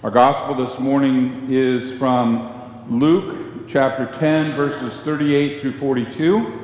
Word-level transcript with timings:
Our 0.00 0.12
gospel 0.12 0.64
this 0.64 0.78
morning 0.78 1.48
is 1.50 1.98
from 1.98 3.00
Luke 3.00 3.66
chapter 3.68 4.06
10, 4.06 4.52
verses 4.52 4.96
38 5.00 5.60
through 5.60 5.76
42, 5.80 6.56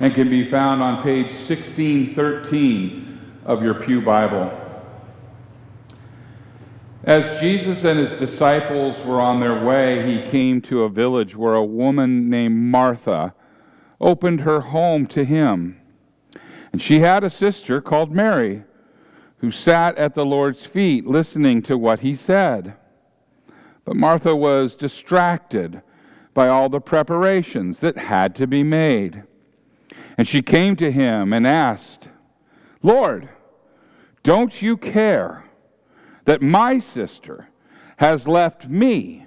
and 0.00 0.14
can 0.14 0.28
be 0.28 0.50
found 0.50 0.82
on 0.82 1.02
page 1.02 1.28
1613 1.28 3.40
of 3.46 3.62
your 3.62 3.72
Pew 3.72 4.02
Bible. 4.02 4.52
As 7.02 7.40
Jesus 7.40 7.82
and 7.84 7.98
his 7.98 8.18
disciples 8.18 9.02
were 9.06 9.22
on 9.22 9.40
their 9.40 9.64
way, 9.64 10.04
he 10.04 10.30
came 10.30 10.60
to 10.60 10.82
a 10.82 10.90
village 10.90 11.34
where 11.34 11.54
a 11.54 11.64
woman 11.64 12.28
named 12.28 12.56
Martha 12.56 13.32
opened 14.02 14.42
her 14.42 14.60
home 14.60 15.06
to 15.06 15.24
him. 15.24 15.80
And 16.72 16.82
she 16.82 17.00
had 17.00 17.24
a 17.24 17.30
sister 17.30 17.80
called 17.80 18.14
Mary 18.14 18.64
who 19.46 19.52
sat 19.52 19.96
at 19.96 20.16
the 20.16 20.26
Lord's 20.26 20.66
feet 20.66 21.06
listening 21.06 21.62
to 21.62 21.78
what 21.78 22.00
he 22.00 22.16
said. 22.16 22.74
But 23.84 23.94
Martha 23.94 24.34
was 24.34 24.74
distracted 24.74 25.82
by 26.34 26.48
all 26.48 26.68
the 26.68 26.80
preparations 26.80 27.78
that 27.78 27.96
had 27.96 28.34
to 28.34 28.48
be 28.48 28.64
made. 28.64 29.22
And 30.18 30.26
she 30.26 30.42
came 30.42 30.74
to 30.76 30.90
him 30.90 31.32
and 31.32 31.46
asked, 31.46 32.08
Lord, 32.82 33.28
don't 34.24 34.60
you 34.60 34.76
care 34.76 35.44
that 36.24 36.42
my 36.42 36.80
sister 36.80 37.46
has 37.98 38.26
left 38.26 38.66
me 38.66 39.26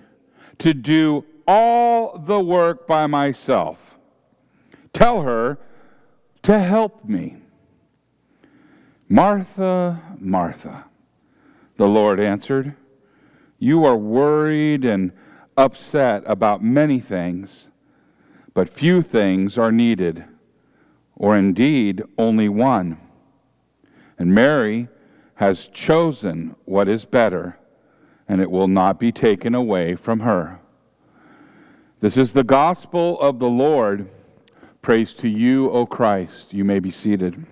to 0.58 0.74
do 0.74 1.24
all 1.48 2.20
the 2.20 2.42
work 2.42 2.86
by 2.86 3.08
myself? 3.08 3.78
Tell 4.92 5.22
her 5.22 5.60
to 6.44 6.60
help 6.60 7.06
me. 7.06 7.38
Martha, 9.12 10.00
Martha, 10.20 10.86
the 11.78 11.88
Lord 11.88 12.20
answered, 12.20 12.76
You 13.58 13.84
are 13.84 13.98
worried 13.98 14.86
and 14.86 15.12
upset 15.58 16.22
about 16.28 16.64
many 16.64 17.00
things, 17.00 17.70
but 18.54 18.70
few 18.70 19.02
things 19.02 19.58
are 19.58 19.72
needed, 19.72 20.26
or 21.16 21.36
indeed 21.36 22.04
only 22.20 22.50
one. 22.50 22.98
And 24.20 24.36
Mary 24.36 24.90
has 25.36 25.66
chosen 25.66 26.56
what 26.66 26.88
is 26.88 27.04
better, 27.04 27.58
and 28.28 28.40
it 28.40 28.52
will 28.52 28.68
not 28.68 29.00
be 29.00 29.12
taken 29.12 29.56
away 29.56 29.96
from 29.96 30.20
her. 30.20 30.60
This 32.00 32.16
is 32.16 32.32
the 32.32 32.44
gospel 32.44 33.20
of 33.20 33.40
the 33.40 33.50
Lord. 33.50 34.08
Praise 34.84 35.16
to 35.16 35.28
you, 35.28 35.72
O 35.72 35.88
Christ. 35.88 36.54
You 36.54 36.64
may 36.64 36.78
be 36.78 36.92
seated. 36.92 37.44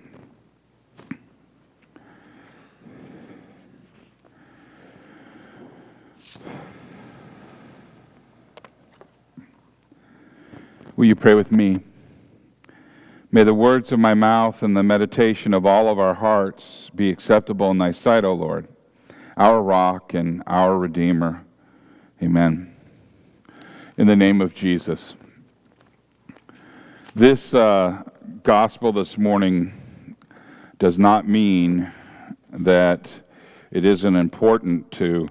Will 10.98 11.04
you 11.04 11.14
pray 11.14 11.34
with 11.34 11.52
me? 11.52 11.78
May 13.30 13.44
the 13.44 13.54
words 13.54 13.92
of 13.92 14.00
my 14.00 14.14
mouth 14.14 14.64
and 14.64 14.76
the 14.76 14.82
meditation 14.82 15.54
of 15.54 15.64
all 15.64 15.88
of 15.88 15.96
our 15.96 16.14
hearts 16.14 16.90
be 16.92 17.08
acceptable 17.08 17.70
in 17.70 17.78
thy 17.78 17.92
sight, 17.92 18.24
O 18.24 18.32
Lord, 18.32 18.66
our 19.36 19.62
rock 19.62 20.12
and 20.12 20.42
our 20.48 20.76
Redeemer. 20.76 21.44
Amen. 22.20 22.74
In 23.96 24.08
the 24.08 24.16
name 24.16 24.40
of 24.40 24.56
Jesus. 24.56 25.14
This 27.14 27.54
uh, 27.54 28.02
gospel 28.42 28.92
this 28.92 29.16
morning 29.16 30.16
does 30.80 30.98
not 30.98 31.28
mean 31.28 31.92
that 32.50 33.08
it 33.70 33.84
isn't 33.84 34.16
important 34.16 34.90
to 34.90 35.28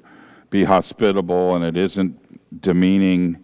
be 0.50 0.64
hospitable 0.64 1.58
and 1.58 1.66
it 1.66 1.76
isn't 1.76 2.62
demeaning. 2.62 3.44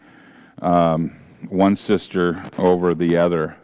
Um, 0.61 1.17
one 1.49 1.75
sister 1.75 2.43
over 2.57 2.95
the 2.95 3.17
other. 3.17 3.57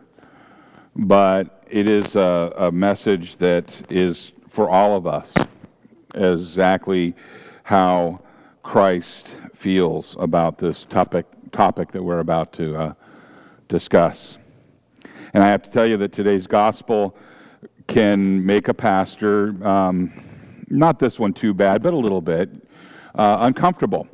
But 0.96 1.64
it 1.70 1.88
is 1.88 2.16
a, 2.16 2.54
a 2.58 2.72
message 2.72 3.38
that 3.38 3.70
is 3.92 4.32
for 4.50 4.70
all 4.70 4.98
of 4.98 5.08
us, 5.08 5.32
exactly 6.16 7.16
how 7.64 8.22
Christ 8.64 9.36
feels 9.54 10.16
about 10.20 10.58
this 10.58 10.86
topic, 10.86 11.26
topic 11.52 11.92
that 11.92 12.04
we're 12.04 12.20
about 12.20 12.52
to 12.54 12.76
uh, 12.76 12.94
discuss. 13.68 14.38
And 15.34 15.44
I 15.44 15.48
have 15.48 15.62
to 15.64 15.70
tell 15.70 15.86
you 15.86 15.98
that 15.98 16.12
today's 16.12 16.48
gospel 16.48 17.16
can 17.88 18.46
make 18.46 18.68
a 18.68 18.74
pastor, 18.74 19.56
um, 19.66 20.12
not 20.70 21.00
this 21.00 21.20
one 21.20 21.34
too 21.34 21.54
bad, 21.54 21.82
but 21.84 21.94
a 21.94 21.98
little 21.98 22.22
bit, 22.22 22.50
uh, 23.16 23.38
uncomfortable. 23.42 24.08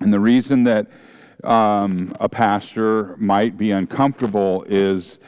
And 0.00 0.12
the 0.12 0.20
reason 0.20 0.64
that 0.64 0.88
um, 1.46 2.14
a 2.20 2.28
pastor 2.28 3.16
might 3.16 3.56
be 3.56 3.70
uncomfortable 3.70 4.64
is 4.68 5.18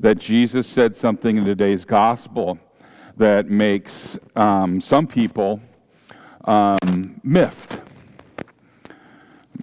that 0.00 0.18
Jesus 0.18 0.66
said 0.66 0.94
something 0.94 1.36
in 1.36 1.44
today's 1.44 1.84
gospel 1.84 2.58
that 3.16 3.48
makes 3.48 4.18
um, 4.36 4.80
some 4.80 5.06
people 5.06 5.60
um, 6.44 7.20
miffed. 7.22 7.78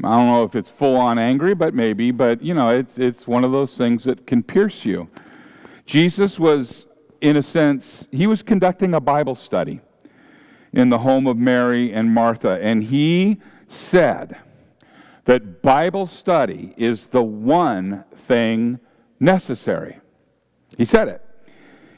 I 0.03 0.17
don't 0.17 0.27
know 0.27 0.43
if 0.43 0.55
it's 0.55 0.69
full 0.69 0.97
on 0.97 1.17
angry, 1.17 1.55
but 1.55 1.73
maybe, 1.73 2.11
but 2.11 2.41
you 2.41 2.53
know, 2.53 2.69
it's, 2.69 2.97
it's 2.97 3.27
one 3.27 3.43
of 3.43 3.51
those 3.51 3.77
things 3.77 4.03
that 4.03 4.27
can 4.27 4.43
pierce 4.43 4.83
you. 4.83 5.09
Jesus 5.85 6.37
was, 6.37 6.85
in 7.21 7.37
a 7.37 7.43
sense, 7.43 8.07
he 8.11 8.27
was 8.27 8.41
conducting 8.41 8.93
a 8.93 8.99
Bible 8.99 9.35
study 9.35 9.79
in 10.73 10.89
the 10.89 10.99
home 10.99 11.27
of 11.27 11.37
Mary 11.37 11.93
and 11.93 12.13
Martha, 12.13 12.59
and 12.61 12.83
he 12.83 13.39
said, 13.69 14.37
that 15.25 15.61
Bible 15.61 16.07
study 16.07 16.73
is 16.77 17.07
the 17.07 17.23
one 17.23 18.03
thing 18.13 18.79
necessary. 19.19 19.99
He 20.77 20.85
said 20.85 21.07
it. 21.07 21.21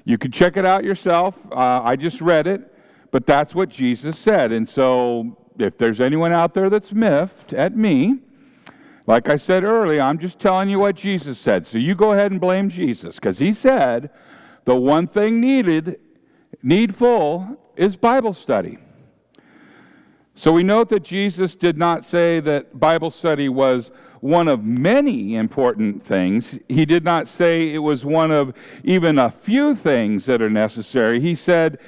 You 0.05 0.17
can 0.17 0.31
check 0.31 0.55
it 0.55 0.65
out 0.65 0.83
yourself. 0.83 1.37
Uh, 1.51 1.81
I 1.83 1.97
just 1.97 2.21
read 2.21 2.47
it, 2.47 2.73
but 3.11 3.25
that's 3.25 3.53
what 3.53 3.69
Jesus 3.69 4.17
said. 4.17 4.51
And 4.51 4.67
so, 4.67 5.37
if 5.59 5.77
there's 5.77 5.99
anyone 5.99 6.31
out 6.31 6.53
there 6.53 6.69
that's 6.69 6.93
miffed 6.93 7.51
at 7.51 7.75
me, 7.75 8.19
like 9.05 9.29
I 9.29 9.37
said 9.37 9.63
earlier, 9.63 10.01
I'm 10.01 10.19
just 10.19 10.39
telling 10.39 10.69
you 10.69 10.79
what 10.79 10.95
Jesus 10.95 11.39
said. 11.39 11.65
So 11.65 11.77
you 11.77 11.95
go 11.95 12.11
ahead 12.11 12.31
and 12.31 12.39
blame 12.39 12.69
Jesus 12.69 13.15
because 13.15 13.39
he 13.39 13.53
said 13.53 14.09
the 14.65 14.75
one 14.75 15.07
thing 15.07 15.39
needed, 15.39 15.99
needful, 16.61 17.57
is 17.77 17.95
Bible 17.95 18.33
study. 18.33 18.79
So 20.39 20.51
we 20.51 20.61
note 20.61 20.89
that 20.89 21.01
Jesus 21.01 21.55
did 21.55 21.79
not 21.79 22.05
say 22.05 22.39
that 22.41 22.79
Bible 22.79 23.09
study 23.09 23.49
was 23.49 23.89
one 24.21 24.47
of 24.47 24.63
many 24.63 25.35
important 25.35 26.05
things. 26.05 26.59
He 26.69 26.85
did 26.85 27.03
not 27.03 27.27
say 27.27 27.73
it 27.73 27.79
was 27.79 28.05
one 28.05 28.29
of 28.29 28.53
even 28.83 29.17
a 29.17 29.31
few 29.31 29.73
things 29.73 30.27
that 30.27 30.39
are 30.39 30.49
necessary. 30.49 31.19
He 31.19 31.33
said 31.33 31.79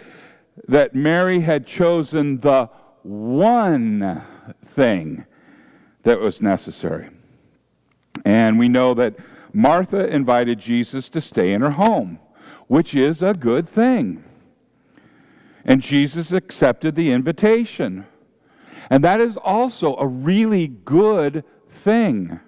that 0.68 0.96
Mary 0.96 1.42
had 1.42 1.68
chosen 1.68 2.40
the 2.40 2.72
one 3.04 4.24
thing 4.66 5.26
that 6.02 6.20
was 6.20 6.42
necessary. 6.42 7.12
And 8.26 8.58
we 8.58 8.68
know 8.68 8.96
that 8.96 9.16
Martha 9.54 10.08
invited 10.08 10.58
Jesus 10.58 11.08
to 11.09 11.22
stay 11.22 11.54
in 11.54 11.62
her 11.62 11.70
home, 11.70 12.18
which 12.66 12.96
is 12.96 13.22
a 13.22 13.36
good 13.36 13.70
thing. 13.70 14.24
And 15.64 15.84
Jesus 15.84 16.32
accepted 16.32 16.96
the 16.96 17.12
invitation. 17.12 18.08
And 18.90 19.04
that 19.04 19.20
is 19.22 19.38
also 19.38 19.96
a 19.98 20.08
really 20.08 20.68
good 20.68 21.44
thing. 21.70 22.40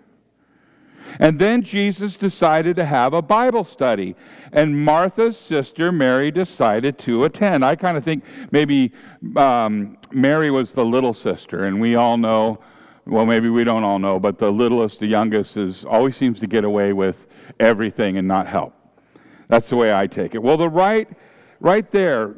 And 1.20 1.40
then 1.40 1.62
Jesus 1.62 2.18
decided 2.18 2.76
to 2.78 2.86
have 2.86 3.14
a 3.14 3.22
Bible 3.22 3.64
study. 3.64 4.16
And 4.52 4.84
Martha's 4.84 5.38
sister, 5.38 5.92
Mary, 5.92 6.32
decided 6.32 6.98
to 7.00 7.26
attend. 7.26 7.66
I 7.66 7.76
kind 7.76 7.98
of 7.98 8.04
think 8.04 8.24
maybe 8.52 8.94
um, 9.36 9.98
Mary 10.12 10.52
was 10.52 10.74
the 10.74 10.86
little 10.86 11.14
sister, 11.14 11.66
and 11.66 11.82
we 11.82 11.96
all 11.96 12.18
know, 12.18 12.60
well, 13.06 13.26
maybe 13.26 13.50
we 13.50 13.64
don't 13.64 13.84
all 13.84 14.00
know, 14.00 14.20
but 14.20 14.38
the 14.38 14.52
littlest, 14.52 15.00
the 15.00 15.08
youngest, 15.08 15.58
is 15.58 15.86
always 15.86 16.16
seems 16.16 16.40
to 16.40 16.48
get 16.48 16.64
away 16.64 16.94
with 16.94 17.28
everything 17.60 18.18
and 18.18 18.28
not 18.28 18.48
help. 18.48 18.74
That's 19.48 19.70
the 19.70 19.76
way 19.76 19.94
I 19.94 20.08
take 20.08 20.34
it. 20.34 20.42
Well, 20.42 20.58
the 20.58 20.70
right, 20.70 21.10
right 21.60 21.90
there, 21.92 22.36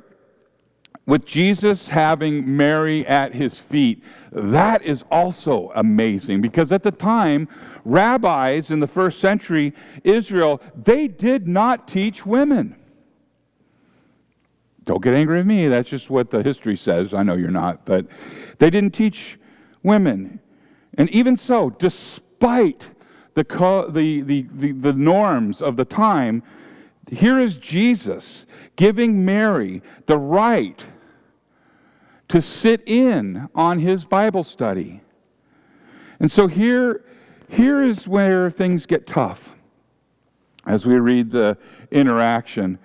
with 1.06 1.26
Jesus 1.26 1.88
having 1.88 2.56
Mary 2.56 3.06
at 3.08 3.34
his 3.34 3.60
feet, 3.60 4.04
that 4.32 4.82
is 4.84 5.04
also 5.12 5.72
amazing 5.76 6.42
because 6.42 6.72
at 6.72 6.84
the 6.84 6.92
time, 6.92 7.48
rabbis 7.86 8.72
in 8.72 8.80
the 8.80 8.88
first 8.88 9.20
century 9.20 9.74
Israel, 10.04 10.62
they 10.82 11.08
did 11.08 11.48
not 11.48 11.88
teach 11.88 12.26
women. 12.26 12.76
Don't 14.86 15.04
get 15.04 15.14
angry 15.14 15.38
with 15.38 15.48
me, 15.48 15.68
that's 15.68 15.90
just 15.90 16.10
what 16.10 16.30
the 16.30 16.44
history 16.44 16.78
says. 16.78 17.14
I 17.14 17.24
know 17.24 17.36
you're 17.36 17.52
not, 17.52 17.86
but 17.86 18.06
they 18.60 18.70
didn't 18.70 18.94
teach 18.94 19.40
women. 19.82 20.40
And 20.98 21.10
even 21.10 21.38
so, 21.38 21.70
despite 21.70 22.86
the, 23.34 23.44
the, 23.90 24.22
the, 24.22 24.46
the, 24.54 24.72
the 24.74 24.94
norms 24.94 25.62
of 25.62 25.76
the 25.76 25.86
time, 25.86 26.44
here 27.12 27.40
is 27.40 27.58
Jesus 27.58 28.46
giving 28.76 29.24
Mary 29.24 29.82
the 30.06 30.18
right 30.18 30.82
to 32.34 32.42
sit 32.42 32.82
in 32.88 33.48
on 33.54 33.78
his 33.78 34.06
Bible 34.06 34.44
study. 34.44 35.02
And 36.20 36.32
so 36.32 36.48
here, 36.48 37.06
here 37.48 37.84
is 37.84 38.08
where 38.08 38.50
things 38.50 38.88
get 38.88 39.06
tough 39.06 39.54
as 40.66 40.84
we 40.84 40.96
read 40.96 41.30
the 41.30 41.60
interaction. 41.92 42.80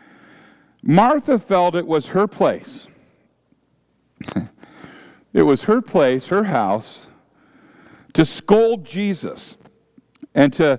Martha 0.82 1.38
felt 1.38 1.74
it 1.74 1.86
was 1.86 2.08
her 2.08 2.26
place. 2.26 2.88
it 5.32 5.42
was 5.44 5.62
her 5.62 5.80
place, 5.80 6.26
her 6.26 6.44
house, 6.44 7.06
to 8.12 8.26
scold 8.26 8.84
Jesus 8.84 9.56
and 10.34 10.52
to, 10.52 10.78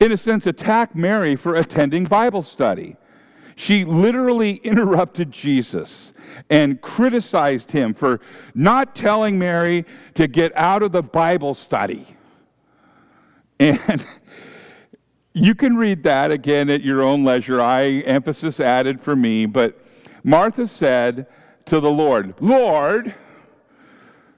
in 0.00 0.10
a 0.10 0.16
sense, 0.16 0.46
attack 0.46 0.96
Mary 0.96 1.36
for 1.36 1.54
attending 1.54 2.04
Bible 2.04 2.44
study. 2.44 2.96
She 3.56 3.84
literally 3.84 4.54
interrupted 4.64 5.30
Jesus 5.30 6.13
and 6.50 6.80
criticized 6.80 7.70
him 7.70 7.94
for 7.94 8.20
not 8.54 8.94
telling 8.94 9.38
Mary 9.38 9.84
to 10.14 10.26
get 10.26 10.56
out 10.56 10.82
of 10.82 10.92
the 10.92 11.02
Bible 11.02 11.54
study. 11.54 12.06
And 13.60 14.04
you 15.32 15.54
can 15.54 15.76
read 15.76 16.02
that 16.04 16.32
again 16.32 16.70
at 16.70 16.82
your 16.82 17.02
own 17.02 17.24
leisure. 17.24 17.60
I 17.60 17.84
emphasis 18.00 18.58
added 18.58 19.00
for 19.00 19.14
me, 19.14 19.46
but 19.46 19.80
Martha 20.24 20.66
said 20.66 21.26
to 21.66 21.80
the 21.80 21.90
Lord, 21.90 22.34
Lord, 22.40 23.14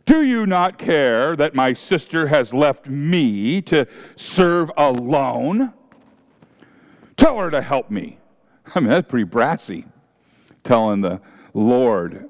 do 0.06 0.23
you 0.23 0.47
not 0.47 0.79
care 0.79 1.35
that 1.37 1.55
my 1.55 1.75
sister 1.75 2.29
has 2.29 2.55
left 2.55 2.88
me 2.88 3.61
to 3.62 3.87
serve 4.17 4.71
alone? 4.77 5.73
Tell 7.17 7.38
her 7.38 7.50
to 7.50 7.61
help 7.61 7.91
me. 7.91 8.19
I 8.75 8.81
mean, 8.81 8.88
that's 8.88 9.09
pretty 9.09 9.25
brassy, 9.25 9.85
telling 10.65 11.00
the 11.00 11.21
Lord. 11.56 12.29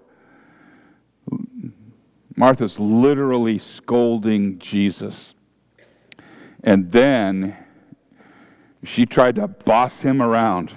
Martha's 2.36 2.78
literally 2.78 3.58
scolding 3.58 4.58
Jesus. 4.60 5.34
And 6.62 6.92
then 6.92 7.56
she 8.84 9.04
tried 9.04 9.34
to 9.34 9.48
boss 9.48 10.00
him 10.00 10.22
around. 10.22 10.72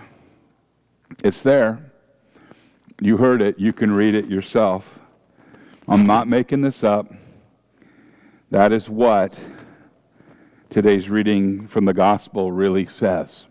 It's 1.23 1.43
there. 1.43 1.91
You 2.99 3.17
heard 3.17 3.41
it. 3.41 3.59
You 3.59 3.71
can 3.71 3.93
read 3.93 4.15
it 4.15 4.25
yourself. 4.25 4.99
I'm 5.87 6.05
not 6.05 6.27
making 6.27 6.61
this 6.61 6.83
up. 6.83 7.13
That 8.49 8.71
is 8.71 8.89
what 8.89 9.39
today's 10.71 11.07
reading 11.07 11.67
from 11.67 11.85
the 11.85 11.93
gospel 11.93 12.51
really 12.51 12.87
says. 12.87 13.45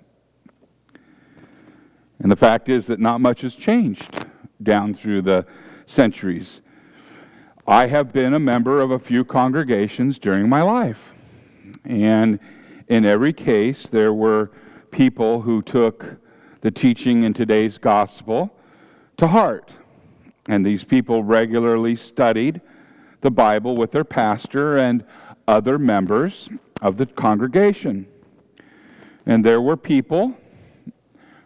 And 2.19 2.33
the 2.33 2.37
fact 2.37 2.69
is 2.69 2.87
that 2.87 2.99
not 2.99 3.21
much 3.21 3.43
has 3.43 3.55
changed 3.55 4.27
down 4.63 4.95
through 4.95 5.23
the 5.23 5.47
centuries. 5.87 6.61
I 7.67 7.87
have 7.87 8.13
been 8.13 8.35
a 8.35 8.39
member 8.39 8.81
of 8.81 8.91
a 8.91 8.99
few 8.99 9.25
congregations 9.25 10.19
during 10.19 10.49
my 10.49 10.63
life. 10.63 11.13
And 11.85 12.39
in 12.89 13.05
every 13.05 13.33
case, 13.33 13.87
there 13.87 14.13
were 14.13 14.51
people 14.91 15.43
who 15.43 15.63
took 15.63 16.17
the 16.61 16.71
teaching 16.71 17.25
in 17.25 17.35
today's 17.35 17.79
gospel 17.79 18.51
to 19.19 19.27
heart. 19.27 19.71
And 20.49 20.65
these 20.65 20.83
people 20.83 21.23
regularly 21.23 21.95
studied 21.97 22.61
the 23.21 23.31
Bible 23.31 23.77
with 23.77 23.93
their 23.93 24.05
pastor 24.05 24.79
and 24.79 25.05
other 25.47 25.79
members 25.79 26.49
of 26.81 26.97
the 26.97 27.07
congregation. 27.07 28.07
And 29.27 29.45
there 29.45 29.61
were 29.61 29.77
people 29.77 30.35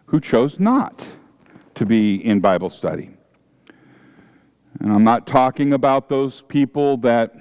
who 0.05 0.21
chose 0.21 0.59
not 0.59 1.05
to 1.75 1.85
be 1.85 2.15
in 2.25 2.39
Bible 2.39 2.69
study. 2.69 3.09
And 4.79 4.91
I'm 4.91 5.03
not 5.03 5.27
talking 5.27 5.73
about 5.73 6.09
those 6.09 6.41
people 6.47 6.97
that 6.97 7.35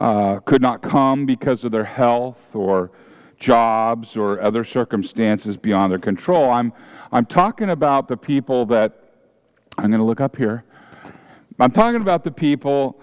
uh, 0.00 0.40
could 0.40 0.60
not 0.60 0.82
come 0.82 1.26
because 1.26 1.64
of 1.64 1.72
their 1.72 1.84
health 1.84 2.54
or 2.54 2.90
jobs 3.38 4.16
or 4.16 4.40
other 4.40 4.64
circumstances 4.64 5.56
beyond 5.56 5.92
their 5.92 5.98
control. 5.98 6.50
I'm, 6.50 6.72
I'm 7.12 7.26
talking 7.26 7.70
about 7.70 8.08
the 8.08 8.16
people 8.16 8.66
that, 8.66 9.02
I'm 9.78 9.90
going 9.90 10.00
to 10.00 10.04
look 10.04 10.20
up 10.20 10.36
here. 10.36 10.64
I'm 11.58 11.70
talking 11.70 12.00
about 12.02 12.24
the 12.24 12.30
people 12.30 13.00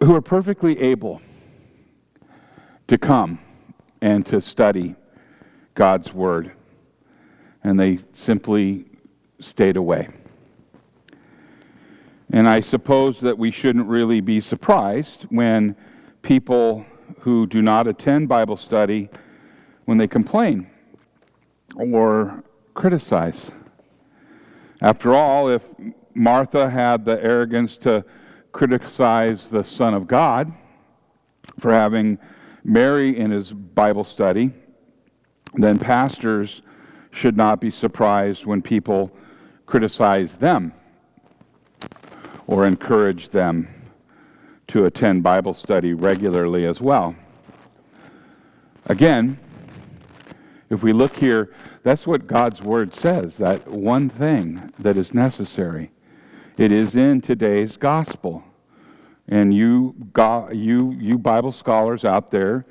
who 0.00 0.14
are 0.14 0.22
perfectly 0.22 0.80
able 0.80 1.20
to 2.86 2.98
come 2.98 3.38
and 4.00 4.24
to 4.26 4.40
study 4.40 4.94
God's 5.74 6.12
Word. 6.12 6.52
And 7.62 7.78
they 7.78 7.98
simply 8.14 8.86
stayed 9.38 9.76
away. 9.76 10.08
And 12.32 12.48
I 12.48 12.60
suppose 12.60 13.20
that 13.20 13.36
we 13.36 13.50
shouldn't 13.50 13.86
really 13.86 14.20
be 14.20 14.40
surprised 14.40 15.26
when 15.30 15.74
people 16.22 16.86
who 17.20 17.46
do 17.46 17.60
not 17.60 17.86
attend 17.86 18.28
Bible 18.28 18.56
study 18.56 19.08
when 19.84 19.98
they 19.98 20.06
complain 20.06 20.68
or 21.76 22.44
criticize. 22.74 23.50
After 24.80 25.14
all, 25.14 25.48
if 25.48 25.64
Martha 26.14 26.70
had 26.70 27.04
the 27.04 27.22
arrogance 27.22 27.76
to 27.78 28.04
criticize 28.52 29.50
the 29.50 29.64
Son 29.64 29.94
of 29.94 30.06
God 30.06 30.52
for 31.58 31.72
having 31.72 32.18
Mary 32.64 33.16
in 33.16 33.30
his 33.30 33.52
Bible 33.52 34.04
study, 34.04 34.52
then 35.54 35.78
pastors 35.78 36.62
should 37.10 37.36
not 37.36 37.60
be 37.60 37.70
surprised 37.70 38.46
when 38.46 38.62
people 38.62 39.10
criticize 39.66 40.36
them 40.36 40.72
or 42.46 42.66
encourage 42.66 43.30
them 43.30 43.68
to 44.68 44.84
attend 44.84 45.22
Bible 45.22 45.54
study 45.54 45.94
regularly 45.94 46.66
as 46.66 46.80
well. 46.80 47.14
Again, 48.86 49.38
if 50.68 50.82
we 50.82 50.92
look 50.92 51.16
here, 51.16 51.52
that's 51.82 52.06
what 52.06 52.26
God's 52.26 52.60
Word 52.60 52.94
says, 52.94 53.36
that 53.38 53.66
one 53.68 54.08
thing 54.08 54.72
that 54.78 54.96
is 54.96 55.14
necessary. 55.14 55.90
It 56.56 56.70
is 56.72 56.94
in 56.94 57.20
today's 57.20 57.76
gospel. 57.76 58.44
And 59.26 59.54
you, 59.54 59.94
you, 60.52 60.92
you 60.92 61.18
Bible 61.18 61.52
scholars 61.52 62.04
out 62.04 62.30
there, 62.30 62.66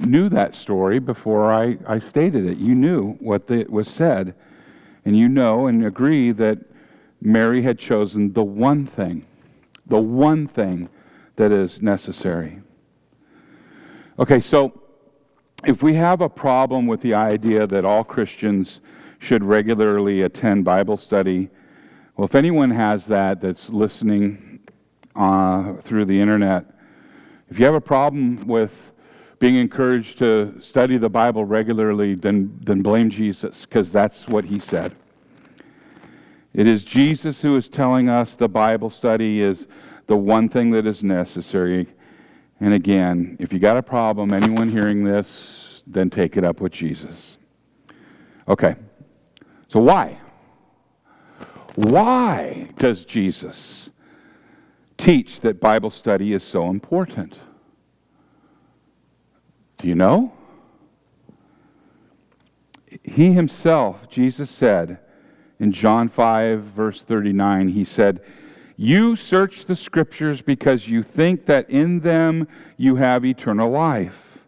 knew 0.00 0.28
that 0.28 0.54
story 0.54 0.98
before 0.98 1.52
I, 1.52 1.78
I 1.86 1.98
stated 1.98 2.46
it. 2.46 2.58
You 2.58 2.74
knew 2.74 3.12
what 3.14 3.46
the, 3.46 3.64
was 3.68 3.88
said, 3.88 4.34
and 5.04 5.16
you 5.16 5.28
know 5.28 5.66
and 5.66 5.84
agree 5.84 6.32
that 6.32 6.58
Mary 7.20 7.62
had 7.62 7.78
chosen 7.78 8.32
the 8.32 8.42
one 8.42 8.86
thing, 8.86 9.26
the 9.86 10.00
one 10.00 10.46
thing 10.46 10.88
that 11.36 11.52
is 11.52 11.82
necessary. 11.82 12.60
Okay, 14.18 14.40
so 14.40 14.80
if 15.64 15.82
we 15.82 15.94
have 15.94 16.20
a 16.20 16.28
problem 16.28 16.86
with 16.86 17.00
the 17.00 17.14
idea 17.14 17.66
that 17.66 17.84
all 17.84 18.04
Christians 18.04 18.80
should 19.18 19.44
regularly 19.44 20.22
attend 20.22 20.64
Bible 20.64 20.96
study, 20.96 21.50
well, 22.16 22.26
if 22.26 22.34
anyone 22.34 22.70
has 22.70 23.06
that 23.06 23.40
that's 23.40 23.68
listening 23.68 24.60
uh, 25.14 25.74
through 25.76 26.06
the 26.06 26.20
internet, 26.20 26.66
if 27.50 27.58
you 27.58 27.64
have 27.64 27.74
a 27.74 27.80
problem 27.80 28.46
with 28.46 28.89
being 29.40 29.56
encouraged 29.56 30.18
to 30.18 30.54
study 30.60 30.98
the 30.98 31.08
Bible 31.08 31.44
regularly, 31.44 32.14
then, 32.14 32.56
then 32.62 32.82
blame 32.82 33.10
Jesus, 33.10 33.62
because 33.62 33.90
that's 33.90 34.28
what 34.28 34.44
he 34.44 34.60
said. 34.60 34.94
It 36.52 36.66
is 36.66 36.84
Jesus 36.84 37.40
who 37.40 37.56
is 37.56 37.68
telling 37.68 38.08
us 38.08 38.36
the 38.36 38.48
Bible 38.48 38.90
study 38.90 39.40
is 39.40 39.66
the 40.06 40.16
one 40.16 40.48
thing 40.48 40.70
that 40.72 40.86
is 40.86 41.02
necessary. 41.02 41.88
And 42.60 42.74
again, 42.74 43.36
if 43.40 43.52
you 43.52 43.58
got 43.58 43.78
a 43.78 43.82
problem, 43.82 44.34
anyone 44.34 44.70
hearing 44.70 45.04
this, 45.04 45.82
then 45.86 46.10
take 46.10 46.36
it 46.36 46.44
up 46.44 46.60
with 46.60 46.72
Jesus. 46.72 47.38
Okay. 48.46 48.76
So 49.68 49.80
why? 49.80 50.18
Why 51.76 52.68
does 52.76 53.06
Jesus 53.06 53.88
teach 54.98 55.40
that 55.40 55.60
Bible 55.60 55.90
study 55.90 56.34
is 56.34 56.44
so 56.44 56.68
important? 56.68 57.38
Do 59.80 59.88
you 59.88 59.94
know? 59.94 60.32
He 63.02 63.32
himself, 63.32 64.10
Jesus 64.10 64.50
said 64.50 64.98
in 65.58 65.72
John 65.72 66.10
5, 66.10 66.60
verse 66.60 67.02
39, 67.02 67.68
he 67.68 67.86
said, 67.86 68.20
You 68.76 69.16
search 69.16 69.64
the 69.64 69.76
scriptures 69.76 70.42
because 70.42 70.86
you 70.86 71.02
think 71.02 71.46
that 71.46 71.70
in 71.70 72.00
them 72.00 72.46
you 72.76 72.96
have 72.96 73.24
eternal 73.24 73.70
life, 73.70 74.38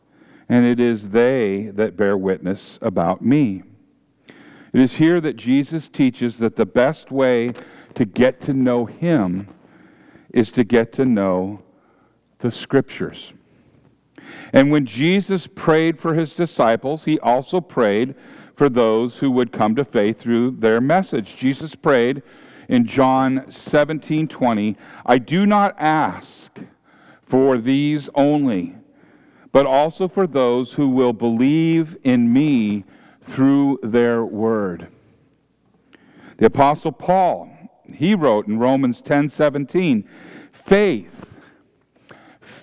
and 0.51 0.67
it 0.67 0.79
is 0.79 1.09
they 1.09 1.71
that 1.75 1.97
bear 1.97 2.19
witness 2.19 2.79
about 2.83 3.23
me. 3.23 3.63
It 4.75 4.81
is 4.81 4.97
here 4.97 5.19
that 5.23 5.37
Jesus 5.37 5.89
teaches 5.89 6.37
that 6.39 6.57
the 6.57 6.67
best 6.67 7.11
way 7.11 7.53
to 7.95 8.05
get 8.05 8.43
to 8.43 8.53
know 8.53 8.85
him 8.85 9.49
is 10.35 10.51
to 10.53 10.65
get 10.65 10.93
to 10.93 11.07
know 11.07 11.63
the 12.41 12.51
scriptures. 12.51 13.33
And 14.53 14.71
when 14.71 14.87
Jesus 14.87 15.47
prayed 15.47 15.99
for 15.99 16.15
his 16.15 16.35
disciples, 16.35 17.05
he 17.05 17.19
also 17.21 17.61
prayed 17.61 18.15
for 18.55 18.69
those 18.69 19.19
who 19.19 19.31
would 19.31 19.53
come 19.53 19.75
to 19.77 19.85
faith 19.85 20.19
through 20.19 20.53
their 20.53 20.81
message. 20.81 21.37
Jesus 21.37 21.75
prayed, 21.75 22.23
in 22.69 22.87
John 22.87 23.45
17 23.51 24.29
20, 24.29 24.77
I 25.05 25.19
do 25.19 25.47
not 25.47 25.75
ask 25.79 26.51
for 27.23 27.59
these 27.59 28.09
only, 28.15 28.77
but 29.53 29.67
also 29.67 30.09
for 30.09 30.27
those 30.27 30.73
who 30.73 30.89
will 30.89 31.13
believe 31.13 31.97
in 32.03 32.33
me 32.33 32.85
through 33.21 33.79
their 33.83 34.25
word. 34.25 34.89
The 36.39 36.47
Apostle 36.47 36.93
Paul, 36.93 37.51
he 37.93 38.15
wrote 38.15 38.47
in 38.47 38.59
Romans 38.59 39.03
10 39.03 39.29
17, 39.29 40.09
faith. 40.53 41.32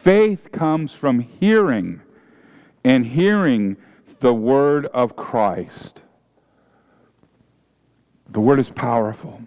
Faith 0.02 0.54
comes 0.54 0.94
from 0.94 1.20
hearing, 1.20 2.00
and 2.86 3.06
hearing 3.06 3.76
the 4.22 4.34
word 4.34 4.86
of 4.86 5.18
Christ. 5.18 6.04
The 8.30 8.40
word 8.40 8.60
is 8.60 8.70
powerful. 8.70 9.42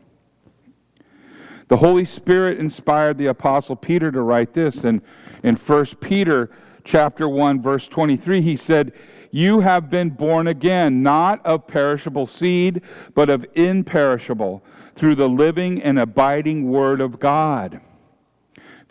The 1.68 1.78
Holy 1.78 2.04
Spirit 2.04 2.58
inspired 2.58 3.16
the 3.16 3.28
apostle 3.28 3.76
Peter 3.76 4.12
to 4.12 4.20
write 4.20 4.52
this 4.52 4.84
and 4.84 5.00
in 5.42 5.56
1 5.56 5.86
Peter 6.02 6.50
chapter 6.84 7.26
1 7.26 7.62
verse 7.62 7.88
23 7.88 8.42
he 8.42 8.58
said, 8.58 8.92
"You 9.30 9.60
have 9.60 9.88
been 9.88 10.10
born 10.10 10.46
again, 10.46 11.02
not 11.02 11.44
of 11.46 11.66
perishable 11.66 12.26
seed, 12.26 12.82
but 13.14 13.30
of 13.30 13.46
imperishable, 13.54 14.62
through 14.96 15.14
the 15.14 15.30
living 15.30 15.82
and 15.82 15.98
abiding 15.98 16.70
word 16.70 17.00
of 17.00 17.18
God." 17.18 17.80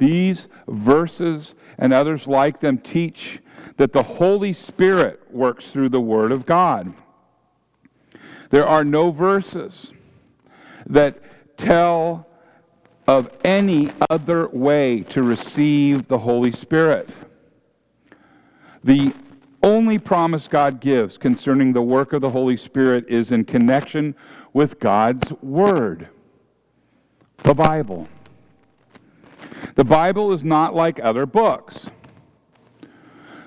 These 0.01 0.47
verses 0.67 1.53
and 1.77 1.93
others 1.93 2.25
like 2.25 2.59
them 2.59 2.79
teach 2.79 3.39
that 3.77 3.93
the 3.93 4.01
Holy 4.01 4.51
Spirit 4.51 5.21
works 5.29 5.67
through 5.67 5.89
the 5.89 6.01
Word 6.01 6.31
of 6.31 6.47
God. 6.47 6.95
There 8.49 8.67
are 8.67 8.83
no 8.83 9.11
verses 9.11 9.93
that 10.87 11.21
tell 11.55 12.25
of 13.07 13.29
any 13.45 13.91
other 14.09 14.47
way 14.47 15.01
to 15.11 15.21
receive 15.21 16.07
the 16.07 16.17
Holy 16.17 16.51
Spirit. 16.51 17.07
The 18.83 19.13
only 19.61 19.99
promise 19.99 20.47
God 20.47 20.79
gives 20.79 21.19
concerning 21.19 21.73
the 21.73 21.83
work 21.83 22.11
of 22.11 22.21
the 22.21 22.31
Holy 22.31 22.57
Spirit 22.57 23.05
is 23.07 23.31
in 23.31 23.45
connection 23.45 24.15
with 24.51 24.79
God's 24.79 25.31
Word, 25.43 26.09
the 27.43 27.53
Bible. 27.53 28.07
The 29.75 29.83
Bible 29.83 30.33
is 30.33 30.43
not 30.43 30.75
like 30.75 30.99
other 30.99 31.25
books. 31.25 31.87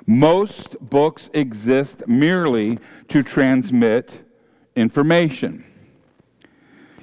Most 0.06 0.78
books 0.80 1.30
exist 1.32 2.06
merely 2.06 2.78
to 3.08 3.22
transmit 3.22 4.22
information. 4.76 5.64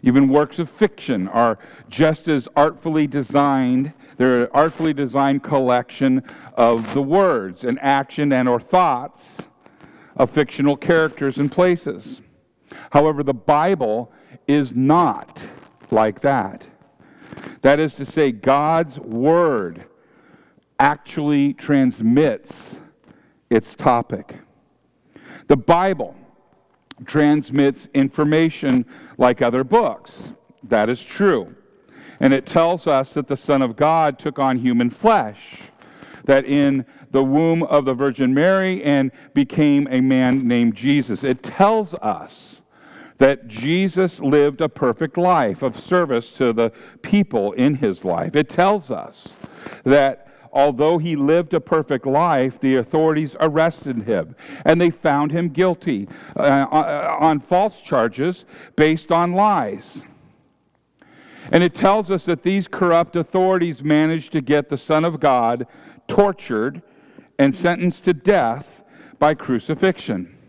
Even 0.03 0.29
works 0.29 0.59
of 0.59 0.69
fiction 0.69 1.27
are 1.27 1.59
just 1.89 2.27
as 2.27 2.47
artfully 2.55 3.07
designed. 3.07 3.93
They're 4.17 4.43
an 4.43 4.49
artfully 4.53 4.93
designed 4.93 5.43
collection 5.43 6.23
of 6.55 6.93
the 6.93 7.01
words 7.01 7.63
and 7.63 7.79
action 7.81 8.33
and 8.33 8.49
or 8.49 8.59
thoughts 8.59 9.37
of 10.15 10.31
fictional 10.31 10.75
characters 10.75 11.37
and 11.37 11.51
places. 11.51 12.21
However, 12.91 13.23
the 13.23 13.33
Bible 13.33 14.11
is 14.47 14.75
not 14.75 15.43
like 15.91 16.21
that. 16.21 16.65
That 17.61 17.79
is 17.79 17.95
to 17.95 18.05
say, 18.05 18.31
God's 18.31 19.00
Word 19.00 19.85
actually 20.79 21.53
transmits 21.53 22.77
its 23.50 23.75
topic. 23.75 24.39
The 25.47 25.57
Bible 25.57 26.15
transmits 27.05 27.88
information 27.93 28.85
like 29.17 29.41
other 29.41 29.63
books. 29.63 30.31
That 30.63 30.89
is 30.89 31.03
true. 31.03 31.55
And 32.19 32.33
it 32.33 32.45
tells 32.45 32.88
us 32.88 33.13
that 33.13 33.27
the 33.27 33.38
Son 33.38 33.61
of 33.61 33.75
God 33.75 34.19
took 34.19 34.39
on 34.39 34.59
human 34.59 34.89
flesh, 34.89 35.59
that 36.25 36.45
in 36.45 36.85
the 37.11 37.23
womb 37.23 37.63
of 37.63 37.85
the 37.85 37.93
Virgin 37.93 38.33
Mary 38.33 38.83
and 38.83 39.11
became 39.33 39.88
a 39.91 40.01
man 40.01 40.47
named 40.47 40.75
Jesus. 40.75 41.23
It 41.23 41.43
tells 41.43 41.93
us 41.95 42.60
that 43.21 43.47
Jesus 43.47 44.19
lived 44.19 44.61
a 44.61 44.67
perfect 44.67 45.15
life 45.15 45.61
of 45.61 45.79
service 45.79 46.31
to 46.31 46.51
the 46.51 46.71
people 47.03 47.51
in 47.51 47.75
his 47.75 48.03
life. 48.03 48.35
It 48.35 48.49
tells 48.49 48.89
us 48.89 49.35
that 49.83 50.27
although 50.51 50.97
he 50.97 51.15
lived 51.15 51.53
a 51.53 51.61
perfect 51.61 52.07
life, 52.07 52.59
the 52.59 52.77
authorities 52.77 53.35
arrested 53.39 54.01
him 54.07 54.35
and 54.65 54.81
they 54.81 54.89
found 54.89 55.31
him 55.31 55.49
guilty 55.49 56.09
uh, 56.35 56.39
uh, 56.39 57.17
on 57.19 57.39
false 57.39 57.79
charges 57.79 58.43
based 58.75 59.11
on 59.11 59.33
lies. 59.33 60.01
And 61.51 61.61
it 61.61 61.75
tells 61.75 62.09
us 62.09 62.25
that 62.25 62.41
these 62.41 62.67
corrupt 62.67 63.15
authorities 63.15 63.83
managed 63.83 64.31
to 64.31 64.41
get 64.41 64.69
the 64.69 64.79
Son 64.79 65.05
of 65.05 65.19
God 65.19 65.67
tortured 66.07 66.81
and 67.37 67.55
sentenced 67.55 68.03
to 68.05 68.15
death 68.15 68.81
by 69.19 69.35
crucifixion. 69.35 70.39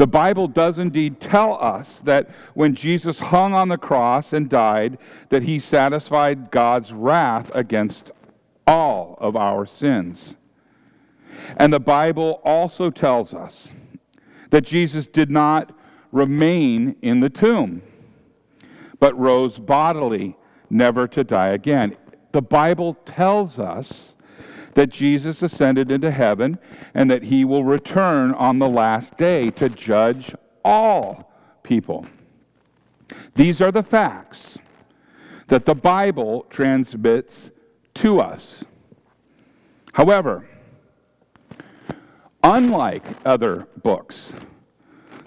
The 0.00 0.06
Bible 0.06 0.48
does 0.48 0.78
indeed 0.78 1.20
tell 1.20 1.62
us 1.62 2.00
that 2.04 2.30
when 2.54 2.74
Jesus 2.74 3.18
hung 3.18 3.52
on 3.52 3.68
the 3.68 3.76
cross 3.76 4.32
and 4.32 4.48
died, 4.48 4.96
that 5.28 5.42
he 5.42 5.60
satisfied 5.60 6.50
God's 6.50 6.90
wrath 6.90 7.54
against 7.54 8.10
all 8.66 9.18
of 9.20 9.36
our 9.36 9.66
sins. 9.66 10.36
And 11.58 11.70
the 11.70 11.80
Bible 11.80 12.40
also 12.46 12.88
tells 12.88 13.34
us 13.34 13.72
that 14.48 14.64
Jesus 14.64 15.06
did 15.06 15.30
not 15.30 15.70
remain 16.12 16.96
in 17.02 17.20
the 17.20 17.28
tomb, 17.28 17.82
but 19.00 19.18
rose 19.18 19.58
bodily, 19.58 20.34
never 20.70 21.06
to 21.08 21.22
die 21.22 21.48
again. 21.48 21.94
The 22.32 22.40
Bible 22.40 22.94
tells 23.04 23.58
us 23.58 24.14
that 24.74 24.88
Jesus 24.88 25.42
ascended 25.42 25.90
into 25.90 26.10
heaven 26.10 26.58
and 26.94 27.10
that 27.10 27.24
he 27.24 27.44
will 27.44 27.64
return 27.64 28.32
on 28.32 28.58
the 28.58 28.68
last 28.68 29.16
day 29.16 29.50
to 29.50 29.68
judge 29.68 30.34
all 30.64 31.32
people. 31.62 32.06
These 33.34 33.60
are 33.60 33.72
the 33.72 33.82
facts 33.82 34.58
that 35.48 35.66
the 35.66 35.74
Bible 35.74 36.46
transmits 36.48 37.50
to 37.94 38.20
us. 38.20 38.64
However, 39.92 40.48
unlike 42.44 43.04
other 43.24 43.66
books, 43.82 44.32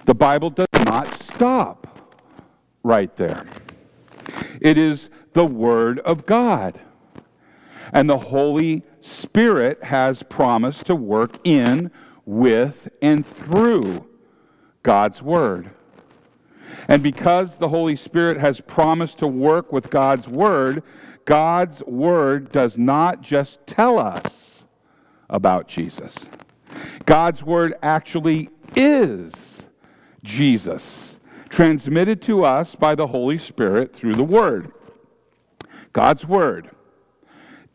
the 0.05 0.13
Bible 0.13 0.49
does 0.49 0.67
not 0.85 1.13
stop 1.13 2.09
right 2.83 3.15
there. 3.17 3.45
It 4.61 4.77
is 4.77 5.09
the 5.33 5.45
Word 5.45 5.99
of 5.99 6.25
God. 6.25 6.79
And 7.91 8.09
the 8.09 8.17
Holy 8.17 8.81
Spirit 9.03 9.83
has 9.83 10.23
promised 10.23 10.85
to 10.85 10.95
work 10.95 11.37
in, 11.43 11.91
with, 12.25 12.87
and 13.01 13.25
through 13.25 14.07
God's 14.81 15.21
Word. 15.21 15.71
And 16.87 17.03
because 17.03 17.57
the 17.57 17.67
Holy 17.67 17.97
Spirit 17.97 18.37
has 18.37 18.61
promised 18.61 19.17
to 19.19 19.27
work 19.27 19.73
with 19.73 19.89
God's 19.89 20.29
Word, 20.29 20.83
God's 21.25 21.83
Word 21.83 22.53
does 22.53 22.77
not 22.77 23.21
just 23.21 23.67
tell 23.67 23.99
us 23.99 24.63
about 25.29 25.67
Jesus. 25.67 26.15
God's 27.05 27.43
Word 27.43 27.73
actually 27.83 28.49
is 28.73 29.33
Jesus, 30.23 31.17
transmitted 31.49 32.21
to 32.21 32.45
us 32.45 32.75
by 32.75 32.95
the 32.95 33.07
Holy 33.07 33.37
Spirit 33.37 33.93
through 33.93 34.15
the 34.15 34.23
Word. 34.23 34.71
God's 35.91 36.25
Word 36.25 36.69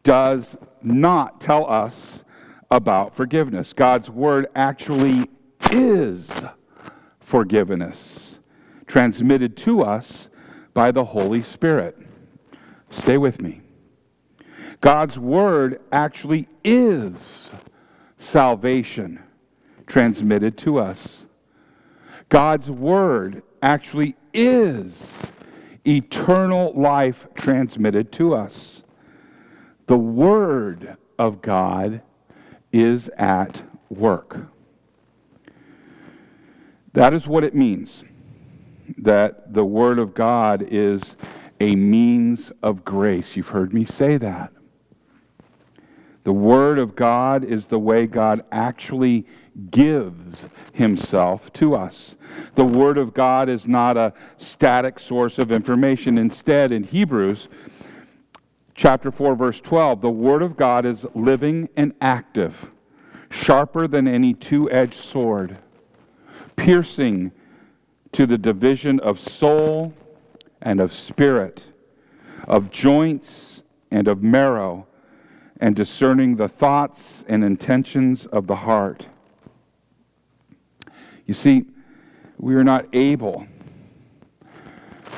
does 0.02 0.56
not 0.84 1.40
tell 1.40 1.68
us 1.70 2.24
about 2.70 3.14
forgiveness. 3.14 3.72
God's 3.72 4.10
word 4.10 4.46
actually 4.54 5.28
is 5.70 6.30
forgiveness, 7.20 8.38
transmitted 8.86 9.56
to 9.58 9.82
us 9.82 10.28
by 10.74 10.90
the 10.90 11.04
Holy 11.04 11.42
Spirit. 11.42 11.96
Stay 12.90 13.18
with 13.18 13.40
me. 13.40 13.60
God's 14.80 15.18
word 15.18 15.80
actually 15.90 16.48
is 16.62 17.50
salvation 18.18 19.20
transmitted 19.86 20.56
to 20.58 20.78
us. 20.78 21.24
God's 22.28 22.70
word 22.70 23.42
actually 23.62 24.14
is 24.32 24.92
eternal 25.86 26.72
life 26.76 27.26
transmitted 27.34 28.12
to 28.12 28.34
us 28.34 28.82
the 29.88 29.98
Word 29.98 30.96
of 31.18 31.42
God 31.42 32.02
is 32.72 33.08
at 33.16 33.62
work. 33.88 34.46
That 36.92 37.12
is 37.12 37.26
what 37.26 37.42
it 37.42 37.54
means 37.54 38.04
that 38.96 39.52
the 39.52 39.64
Word 39.64 39.98
of 39.98 40.14
God 40.14 40.66
is 40.70 41.16
a 41.60 41.74
means 41.74 42.52
of 42.62 42.84
grace. 42.84 43.36
You've 43.36 43.48
heard 43.48 43.74
me 43.74 43.84
say 43.84 44.16
that. 44.16 44.52
The 46.24 46.32
Word 46.32 46.78
of 46.78 46.94
God 46.94 47.44
is 47.44 47.66
the 47.66 47.78
way 47.78 48.06
God 48.06 48.44
actually 48.52 49.26
gives 49.70 50.44
himself 50.72 51.52
to 51.54 51.74
us. 51.74 52.16
The 52.54 52.64
Word 52.64 52.98
of 52.98 53.14
God 53.14 53.48
is 53.48 53.66
not 53.66 53.96
a 53.96 54.12
static 54.36 54.98
source 55.00 55.38
of 55.38 55.50
information. 55.50 56.18
Instead, 56.18 56.70
in 56.72 56.84
Hebrews 56.84 57.48
chapter 58.78 59.10
4, 59.10 59.34
verse 59.34 59.60
12, 59.60 60.00
the 60.00 60.08
Word 60.08 60.40
of 60.40 60.56
God 60.56 60.86
is 60.86 61.04
living 61.12 61.68
and 61.76 61.92
active, 62.00 62.70
sharper 63.28 63.88
than 63.88 64.06
any 64.06 64.32
two 64.32 64.70
edged 64.70 65.00
sword, 65.00 65.58
piercing 66.54 67.32
to 68.12 68.24
the 68.24 68.38
division 68.38 69.00
of 69.00 69.18
soul 69.18 69.92
and 70.62 70.80
of 70.80 70.94
spirit, 70.94 71.64
of 72.46 72.70
joints 72.70 73.62
and 73.90 74.06
of 74.06 74.22
marrow, 74.22 74.86
and 75.60 75.74
discerning 75.74 76.36
the 76.36 76.48
thoughts 76.48 77.24
and 77.26 77.42
intentions 77.42 78.26
of 78.26 78.46
the 78.46 78.54
heart. 78.54 79.06
You 81.26 81.34
see, 81.34 81.64
we 82.38 82.54
are 82.54 82.62
not 82.62 82.86
able. 82.92 83.44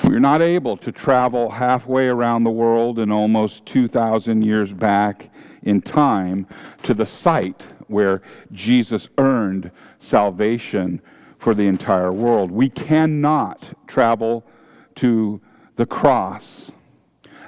We 0.05 0.17
are 0.17 0.21
not 0.21 0.43
able 0.43 0.77
to 0.79 0.91
travel 0.91 1.51
halfway 1.51 2.09
around 2.09 2.45
the 2.45 2.51
world 2.51 2.99
and 2.99 3.13
almost 3.13 3.67
2,000 3.67 4.43
years 4.43 4.73
back 4.73 5.31
in 5.63 5.83
time 5.83 6.47
to 6.85 6.95
the 6.95 7.07
site 7.07 7.63
where 7.87 8.23
Jesus 8.53 9.09
earned 9.19 9.71
salvation 9.99 11.03
for 11.39 11.55
the 11.55 11.67
entire 11.67 12.13
world. 12.13 12.51
We 12.51 12.71
cannot 12.71 13.77
travel 13.87 14.45
to 14.97 15.41
the 15.77 15.87
cross 15.87 16.71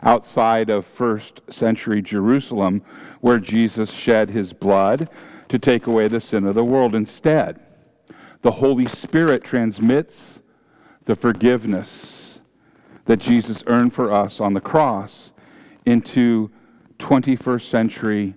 outside 0.02 0.68
of 0.68 0.84
first 0.84 1.40
century 1.48 2.02
Jerusalem 2.02 2.82
where 3.20 3.38
Jesus 3.38 3.90
shed 3.90 4.30
his 4.30 4.52
blood 4.52 5.08
to 5.48 5.58
take 5.58 5.86
away 5.86 6.08
the 6.08 6.20
sin 6.20 6.46
of 6.46 6.54
the 6.54 6.64
world. 6.64 6.94
Instead, 6.94 7.60
the 8.42 8.52
Holy 8.52 8.86
Spirit 8.86 9.44
transmits 9.44 10.40
the 11.04 11.14
forgiveness 11.16 12.21
that 13.06 13.18
Jesus 13.18 13.62
earned 13.66 13.94
for 13.94 14.12
us 14.12 14.40
on 14.40 14.54
the 14.54 14.60
cross 14.60 15.32
into 15.86 16.50
21st 16.98 17.68
century 17.68 18.34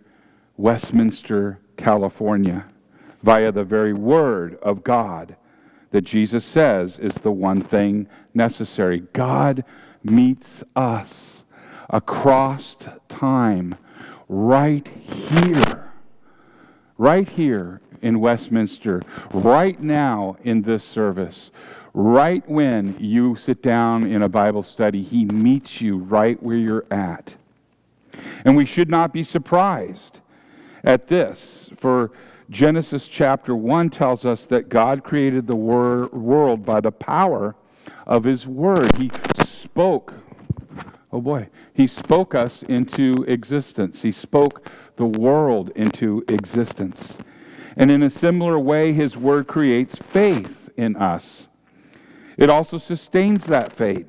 Westminster, 0.58 1.60
California, 1.78 2.66
via 3.22 3.52
the 3.52 3.64
very 3.64 3.94
Word 3.94 4.58
of 4.62 4.84
God 4.84 5.36
that 5.92 6.02
Jesus 6.02 6.44
says 6.44 6.98
is 7.00 7.14
the 7.16 7.32
one 7.32 7.62
thing 7.62 8.08
necessary. 8.34 9.04
God 9.14 9.64
meets 10.04 10.64
us 10.76 11.44
across 11.90 12.76
time 13.08 13.76
right 14.28 14.88
here, 14.88 15.92
right 16.98 17.28
here 17.28 17.82
in 18.02 18.20
Westminster, 18.20 19.02
right 19.34 19.80
now 19.82 20.38
in 20.44 20.62
this 20.62 20.84
service, 20.84 21.52
right 21.96 22.48
when 22.50 22.98
you 23.00 23.38
sit 23.38 23.64
down 23.64 24.06
in 24.06 24.22
a 24.22 24.28
Bible 24.28 24.64
study, 24.64 25.02
He 25.02 25.26
meets 25.26 25.80
you 25.80 25.98
right 25.98 26.42
where 26.44 26.58
you're 26.58 26.86
at. 26.92 27.36
And 28.44 28.58
we 28.58 28.66
should 28.66 28.90
not 28.90 29.14
be 29.14 29.24
surprised 29.24 30.20
at 30.84 31.08
this, 31.08 31.70
for 31.78 32.12
Genesis 32.50 33.08
chapter 33.08 33.56
1 33.56 33.90
tells 33.90 34.26
us 34.26 34.46
that 34.46 34.70
God 34.70 35.04
created 35.04 35.48
the 35.48 35.56
wor- 35.56 36.08
world 36.08 36.66
by 36.66 36.82
the 36.82 36.92
power 36.92 37.56
of 38.06 38.26
His 38.26 38.46
Word. 38.46 38.96
He 38.98 39.10
spoke, 39.48 40.14
oh 41.14 41.22
boy, 41.22 41.48
He 41.74 41.88
spoke 41.88 42.36
us 42.36 42.62
into 42.64 43.24
existence. 43.28 44.02
He 44.02 44.12
spoke 44.12 44.70
the 44.98 45.06
world 45.06 45.72
into 45.76 46.24
existence. 46.28 47.16
And 47.78 47.90
in 47.90 48.04
a 48.04 48.10
similar 48.10 48.60
way, 48.60 48.92
His 48.92 49.16
Word 49.16 49.48
creates 49.48 49.96
faith 49.96 50.70
in 50.76 50.98
us. 50.98 51.48
It 52.38 52.50
also 52.50 52.78
sustains 52.78 53.46
that 53.46 53.72
faith. 53.72 54.08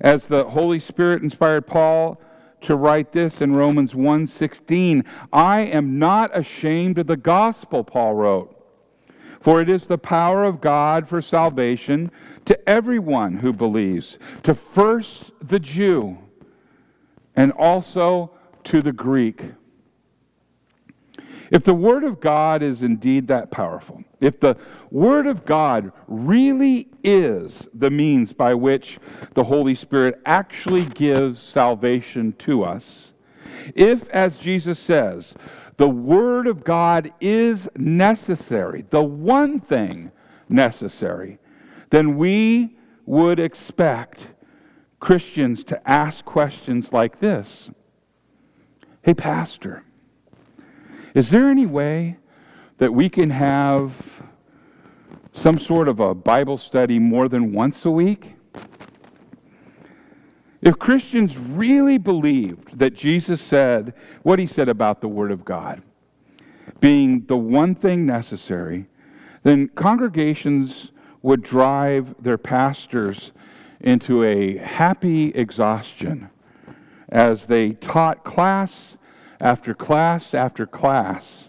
As 0.00 0.28
the 0.28 0.44
Holy 0.44 0.80
Spirit 0.80 1.22
inspired 1.22 1.66
Paul 1.66 2.20
to 2.62 2.74
write 2.74 3.12
this 3.12 3.40
in 3.40 3.54
Romans 3.54 3.94
1:16, 3.94 5.04
I 5.32 5.60
am 5.60 5.98
not 5.98 6.36
ashamed 6.36 6.98
of 6.98 7.06
the 7.06 7.16
gospel, 7.16 7.84
Paul 7.84 8.14
wrote, 8.14 8.56
for 9.40 9.60
it 9.60 9.68
is 9.68 9.86
the 9.86 9.98
power 9.98 10.44
of 10.44 10.60
God 10.60 11.08
for 11.08 11.22
salvation 11.22 12.10
to 12.44 12.68
everyone 12.68 13.38
who 13.38 13.52
believes, 13.52 14.18
to 14.42 14.54
first 14.54 15.30
the 15.40 15.60
Jew 15.60 16.18
and 17.36 17.52
also 17.52 18.32
to 18.64 18.82
the 18.82 18.92
Greek. 18.92 19.52
If 21.50 21.64
the 21.64 21.74
Word 21.74 22.04
of 22.04 22.20
God 22.20 22.62
is 22.62 22.82
indeed 22.82 23.26
that 23.28 23.50
powerful, 23.50 24.04
if 24.20 24.38
the 24.38 24.56
Word 24.90 25.26
of 25.26 25.44
God 25.44 25.92
really 26.06 26.88
is 27.02 27.68
the 27.74 27.90
means 27.90 28.32
by 28.32 28.54
which 28.54 28.98
the 29.34 29.44
Holy 29.44 29.74
Spirit 29.74 30.20
actually 30.24 30.84
gives 30.84 31.40
salvation 31.40 32.34
to 32.38 32.62
us, 32.62 33.12
if, 33.74 34.08
as 34.10 34.36
Jesus 34.36 34.78
says, 34.78 35.34
the 35.76 35.88
Word 35.88 36.46
of 36.46 36.62
God 36.62 37.12
is 37.20 37.68
necessary, 37.76 38.84
the 38.90 39.02
one 39.02 39.58
thing 39.60 40.12
necessary, 40.48 41.38
then 41.90 42.16
we 42.16 42.76
would 43.06 43.40
expect 43.40 44.20
Christians 45.00 45.64
to 45.64 45.90
ask 45.90 46.24
questions 46.24 46.92
like 46.92 47.18
this. 47.18 47.70
Hey, 49.02 49.14
Pastor, 49.14 49.82
is 51.14 51.30
there 51.30 51.48
any 51.48 51.66
way 51.66 52.16
that 52.78 52.92
we 52.92 53.08
can 53.08 53.30
have 53.30 53.92
some 55.32 55.58
sort 55.58 55.88
of 55.88 56.00
a 56.00 56.14
Bible 56.14 56.58
study 56.58 56.98
more 56.98 57.28
than 57.28 57.52
once 57.52 57.84
a 57.84 57.90
week? 57.90 58.34
If 60.62 60.78
Christians 60.78 61.38
really 61.38 61.98
believed 61.98 62.78
that 62.78 62.94
Jesus 62.94 63.40
said 63.40 63.94
what 64.22 64.38
he 64.38 64.46
said 64.46 64.68
about 64.68 65.00
the 65.00 65.08
Word 65.08 65.30
of 65.30 65.44
God 65.44 65.82
being 66.80 67.24
the 67.26 67.36
one 67.36 67.74
thing 67.74 68.06
necessary, 68.06 68.86
then 69.42 69.68
congregations 69.68 70.92
would 71.22 71.42
drive 71.42 72.14
their 72.22 72.38
pastors 72.38 73.32
into 73.80 74.22
a 74.22 74.56
happy 74.58 75.28
exhaustion 75.28 76.30
as 77.08 77.46
they 77.46 77.72
taught 77.72 78.24
class 78.24 78.96
after 79.40 79.74
class 79.74 80.34
after 80.34 80.66
class, 80.66 81.48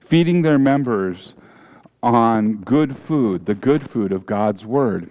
feeding 0.00 0.42
their 0.42 0.58
members 0.58 1.34
on 2.02 2.58
good 2.58 2.96
food, 2.96 3.46
the 3.46 3.54
good 3.54 3.90
food 3.90 4.12
of 4.12 4.26
God's 4.26 4.64
Word. 4.64 5.10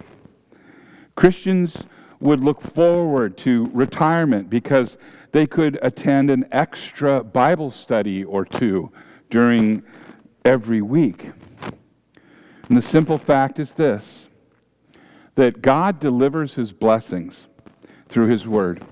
Christians 1.16 1.76
would 2.20 2.40
look 2.40 2.62
forward 2.62 3.38
to 3.38 3.70
retirement 3.74 4.50
because 4.50 4.98
they 5.32 5.46
could 5.46 5.78
attend 5.82 6.30
an 6.30 6.46
extra 6.52 7.24
Bible 7.24 7.72
study 7.72 8.24
or 8.24 8.46
two 8.46 8.92
during 9.30 9.84
every 10.46 10.82
week. 10.82 11.32
And 12.70 12.78
the 12.78 12.82
simple 12.82 13.18
fact 13.18 13.60
is 13.60 13.74
this 13.74 14.28
that 15.36 15.62
God 15.62 16.00
delivers 16.00 16.54
his 16.54 16.72
blessings 16.72 17.48
through 18.08 18.28
his 18.28 18.48
word. 18.48 18.86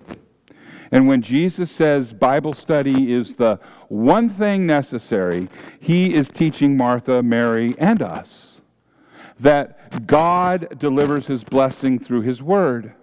And 0.93 1.07
when 1.07 1.23
Jesus 1.23 1.71
says 1.71 2.13
Bible 2.13 2.53
study 2.53 3.13
is 3.13 3.35
the 3.35 3.59
one 3.87 4.29
thing 4.29 4.67
necessary, 4.67 5.49
he 5.79 6.13
is 6.13 6.29
teaching 6.29 6.77
Martha, 6.77 7.23
Mary, 7.23 7.73
and 7.79 7.99
us 7.99 8.61
that 9.39 10.05
God 10.05 10.77
delivers 10.77 11.25
his 11.25 11.43
blessing 11.43 11.97
through 11.97 12.21
his 12.21 12.43
word. 12.43 12.93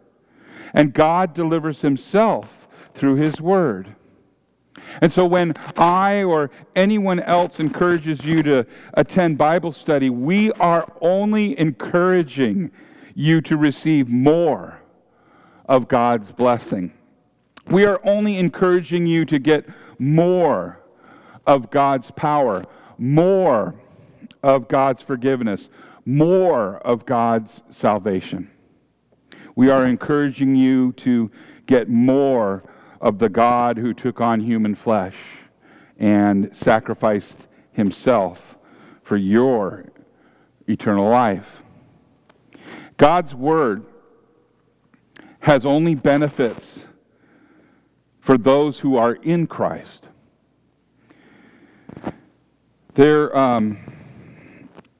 And 0.72 0.94
God 0.94 1.35
delivers 1.35 1.81
himself 1.81 2.68
through 2.94 3.16
his 3.16 3.40
word. 3.40 3.96
And 5.00 5.12
so 5.12 5.26
when 5.26 5.55
I 5.76 6.22
or 6.22 6.53
anyone 6.76 7.18
else 7.18 7.59
encourages 7.59 8.24
you 8.24 8.44
to 8.44 8.66
attend 8.94 9.37
Bible 9.37 9.72
study, 9.72 10.11
we 10.11 10.53
are 10.53 10.87
only 11.00 11.59
encouraging 11.59 12.70
you 13.16 13.40
to 13.40 13.57
receive 13.57 14.09
more 14.09 14.79
of 15.66 15.88
God's 15.88 16.31
blessing. 16.31 16.92
We 17.71 17.85
are 17.85 18.01
only 18.03 18.37
encouraging 18.37 19.07
you 19.07 19.25
to 19.27 19.39
get 19.39 19.65
more 20.01 20.81
of 21.47 21.71
God's 21.71 22.11
power, 22.11 22.65
more 22.99 23.77
of 24.43 24.67
God's 24.67 25.03
forgiveness, 25.03 25.69
more 26.05 26.79
of 26.79 27.07
God's 27.07 27.63
salvation. 27.71 28.51
We 29.55 29.71
are 29.71 29.87
encouraging 29.87 30.57
you 30.57 30.93
to 30.95 31.31
get 31.67 31.89
more 31.89 32.65
of 33.01 33.21
the 33.21 33.29
God 33.29 33.79
who 33.79 33.95
took 33.95 34.21
on 34.21 34.41
human 34.41 34.75
flesh 34.75 35.15
and 35.97 36.51
sacrificed 36.57 37.47
himself 37.73 38.57
for 39.05 39.17
your 39.17 39.85
eternal 40.67 41.09
life. 41.09 41.63
God's 42.97 43.33
word 43.33 43.85
has 45.41 45.65
only 45.65 45.95
benefits 45.95 46.81
for 48.31 48.38
those 48.38 48.79
who 48.79 48.97
are 48.97 49.14
in 49.14 49.45
Christ. 49.45 50.07
There, 52.95 53.37
um, 53.37 53.77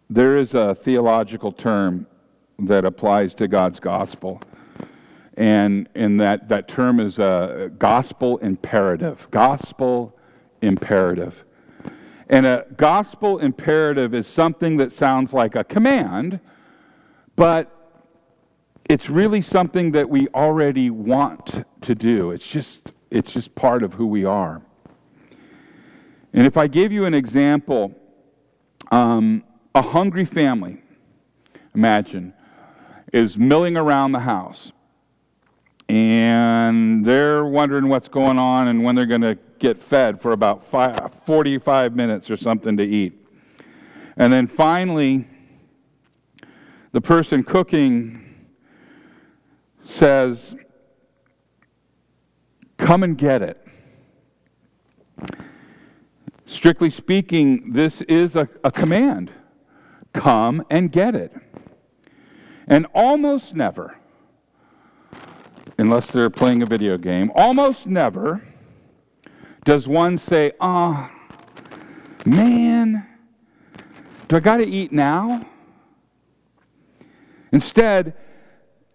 there 0.09 0.37
is 0.37 0.55
a 0.55 0.75
theological 0.75 1.53
term 1.53 2.09
that 2.59 2.85
applies 2.85 3.33
to 3.35 3.47
God's 3.47 3.79
gospel. 3.79 4.43
And, 5.35 5.89
and 5.95 6.21
that, 6.21 6.49
that 6.49 6.67
term 6.67 6.99
is 6.99 7.21
a 7.21 7.71
gospel 7.79 8.39
imperative. 8.39 9.29
Gospel 9.31 10.19
imperative. 10.61 11.45
And 12.29 12.45
a 12.45 12.67
gospel 12.77 13.39
imperative 13.39 14.13
is 14.13 14.27
something 14.27 14.77
that 14.79 14.93
sounds 14.93 15.33
like 15.33 15.55
a 15.55 15.63
command, 15.63 16.41
but 17.37 18.03
it's 18.89 19.09
really 19.09 19.41
something 19.41 19.93
that 19.93 20.11
we 20.11 20.27
already 20.35 20.91
want 20.91 21.65
to 21.83 21.95
do. 21.95 22.33
It's 22.33 22.45
just, 22.45 22.91
it's 23.11 23.33
just 23.33 23.55
part 23.55 23.83
of 23.83 23.95
who 23.95 24.07
we 24.07 24.25
are. 24.25 24.63
And 26.33 26.47
if 26.47 26.57
I 26.57 26.67
gave 26.67 26.93
you 26.93 27.05
an 27.05 27.15
example, 27.15 27.95
um, 28.91 29.43
a 29.75 29.83
hungry 29.83 30.25
family, 30.25 30.83
imagine, 31.75 32.33
is 33.13 33.37
milling 33.37 33.77
around 33.77 34.13
the 34.13 34.21
house. 34.21 34.73
And 35.89 37.05
they're 37.05 37.45
wondering 37.45 37.89
what's 37.89 38.07
going 38.07 38.39
on 38.39 38.69
and 38.69 38.85
when 38.85 38.95
they're 38.95 39.07
going 39.07 39.23
to 39.23 39.37
get 39.59 39.77
fed 39.77 40.21
for 40.21 40.33
about 40.33 40.65
five, 40.65 41.13
45 41.27 41.97
minutes 41.97 42.31
or 42.31 42.37
something 42.37 42.77
to 42.77 42.85
eat. 42.85 43.27
And 44.17 44.33
then 44.33 44.47
finally, 44.47 45.27
the 46.93 47.01
person 47.01 47.43
cooking 47.43 48.47
says, 49.85 50.55
Come 52.91 53.05
and 53.05 53.17
get 53.17 53.41
it. 53.41 53.65
Strictly 56.45 56.91
speaking, 56.91 57.73
this 57.73 58.01
is 58.01 58.35
a, 58.35 58.49
a 58.65 58.73
command 58.73 59.31
come 60.13 60.65
and 60.71 60.91
get 60.91 61.15
it. 61.15 61.33
And 62.67 62.87
almost 62.93 63.55
never, 63.55 63.97
unless 65.79 66.09
they're 66.09 66.31
playing 66.31 66.63
a 66.63 66.67
video 66.67 66.99
game, 66.99 67.31
almost 67.37 67.87
never 67.87 68.43
does 69.65 69.87
one 69.87 70.19
say, 70.19 70.51
ah, 70.61 71.13
oh, 71.13 72.29
man, 72.29 73.07
do 74.27 74.35
I 74.35 74.41
got 74.41 74.57
to 74.57 74.67
eat 74.67 74.91
now? 74.91 75.47
Instead, 77.53 78.17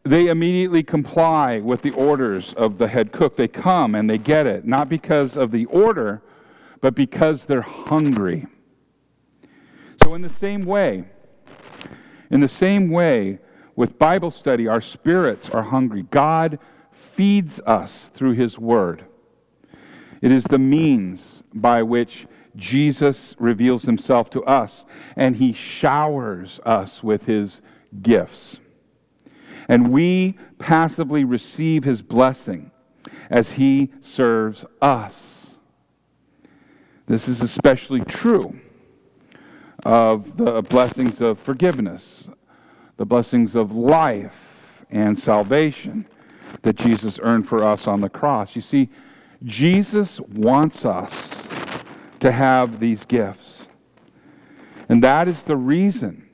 they 0.06 0.28
immediately 0.28 0.84
comply 0.84 1.60
with 1.60 1.82
the 1.82 1.91
orders 1.91 2.54
of 2.54 2.78
the 2.78 2.88
head 2.88 3.12
cook. 3.12 3.36
They 3.36 3.48
come 3.48 3.96
and 3.96 4.08
they 4.08 4.20
get 4.20 4.46
it, 4.46 4.65
not 4.65 4.88
because 4.88 5.36
of 5.36 5.52
the 5.52 5.65
order, 5.65 6.22
but 6.80 6.94
because 6.94 7.46
they're 7.46 7.62
hungry. 7.62 8.46
So, 10.04 10.13
in 10.13 10.22
the 10.22 10.30
same 10.30 10.63
way, 10.63 11.06
in 12.30 12.39
the 12.39 12.48
same 12.48 12.89
way, 12.91 13.39
with 13.76 13.98
Bible 13.98 14.32
study, 14.32 14.68
our 14.68 14.80
spirits 14.80 15.50
are 15.50 15.63
hungry. 15.63 16.04
God 16.04 16.60
feeds 16.91 17.60
us 17.62 18.12
through 18.13 18.34
His 18.34 18.60
Word. 18.60 19.06
It 20.22 20.32
is 20.32 20.44
the 20.44 20.60
means 20.60 21.44
by 21.54 21.82
which 21.82 22.28
Jesus 22.56 23.36
reveals 23.39 23.84
Himself 23.84 24.30
to 24.30 24.44
us, 24.44 24.86
and 25.15 25.36
He 25.38 25.52
showers 25.52 26.60
us 26.63 27.02
with 27.02 27.26
His 27.26 27.62
gifts. 28.02 28.60
And 29.67 29.91
we 29.91 30.38
passively 30.60 31.23
receive 31.23 31.84
His 31.84 32.01
blessing 32.01 32.71
as 33.30 33.54
He 33.54 33.91
serves 34.01 34.65
us. 34.82 35.13
This 37.08 37.28
is 37.28 37.41
especially 37.41 38.01
true 38.01 38.60
of 39.84 40.38
the 40.38 40.62
blessings 40.63 41.21
of 41.21 41.39
forgiveness, 41.39 42.28
the 42.97 43.06
blessings 43.06 43.56
of 43.56 43.75
life 43.75 44.34
and 44.89 45.19
salvation 45.19 46.08
that 46.63 46.75
Jesus 46.75 47.19
earned 47.21 47.47
for 47.47 47.63
us 47.63 47.88
on 47.88 48.01
the 48.01 48.10
cross. 48.10 48.56
You 48.56 48.62
see, 48.62 48.89
Jesus 49.43 50.19
wants 50.21 50.86
us 50.86 51.43
to 52.19 52.32
have 52.32 52.80
these 52.80 53.06
gifts. 53.06 53.67
And 54.89 55.04
that 55.04 55.28
is 55.28 55.43
the 55.43 55.58
reason 55.58 56.28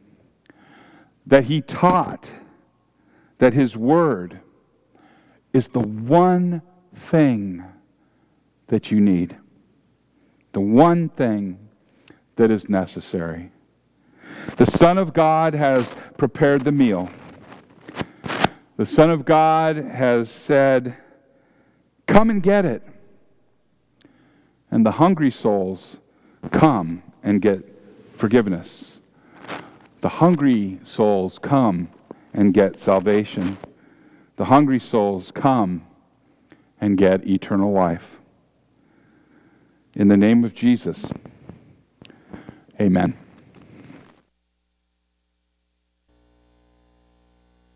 that 1.25 1.45
he 1.45 1.61
taught 1.61 2.29
that 3.41 3.55
his 3.55 3.75
word 3.75 4.39
is 5.51 5.67
the 5.69 5.79
one 5.79 6.61
thing 6.93 7.65
that 8.67 8.91
you 8.91 9.01
need, 9.01 9.35
the 10.51 10.61
one 10.61 11.09
thing 11.09 11.57
that 12.35 12.51
is 12.51 12.69
necessary. 12.69 13.51
The 14.57 14.67
Son 14.67 14.99
of 14.99 15.11
God 15.11 15.55
has 15.55 15.89
prepared 16.17 16.63
the 16.63 16.71
meal. 16.71 17.09
The 18.77 18.85
Son 18.85 19.09
of 19.09 19.25
God 19.25 19.75
has 19.75 20.29
said, 20.29 20.95
Come 22.05 22.29
and 22.29 22.43
get 22.43 22.63
it. 22.63 22.83
And 24.69 24.85
the 24.85 24.91
hungry 24.91 25.31
souls 25.31 25.97
come 26.51 27.01
and 27.23 27.41
get 27.41 27.65
forgiveness. 28.17 28.99
The 30.01 30.09
hungry 30.09 30.79
souls 30.83 31.39
come 31.39 31.89
and 32.33 32.53
get 32.53 32.77
salvation. 32.77 33.57
The 34.37 34.45
hungry 34.45 34.79
souls 34.79 35.31
come 35.31 35.85
and 36.79 36.97
get 36.97 37.27
eternal 37.27 37.71
life. 37.71 38.17
In 39.95 40.07
the 40.07 40.17
name 40.17 40.43
of 40.43 40.55
Jesus, 40.55 41.05
amen. 42.79 43.17